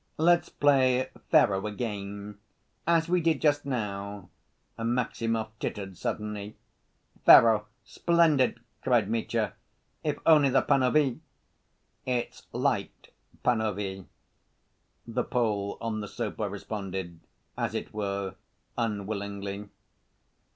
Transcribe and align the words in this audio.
"Let's 0.17 0.49
play 0.49 1.11
faro 1.29 1.67
again, 1.67 2.39
as 2.87 3.07
we 3.07 3.21
did 3.21 3.39
just 3.39 3.67
now," 3.67 4.31
Maximov 4.79 5.51
tittered 5.59 5.95
suddenly. 5.95 6.57
"Faro? 7.23 7.67
Splendid!" 7.83 8.59
cried 8.81 9.07
Mitya. 9.11 9.53
"If 10.03 10.17
only 10.25 10.49
the 10.49 10.63
panovie—" 10.63 11.19
"It's 12.07 12.47
lite, 12.51 13.11
panovie," 13.43 14.07
the 15.05 15.23
Pole 15.23 15.77
on 15.79 16.01
the 16.01 16.07
sofa 16.07 16.49
responded, 16.49 17.19
as 17.55 17.75
it 17.75 17.93
were 17.93 18.33
unwillingly. 18.79 19.69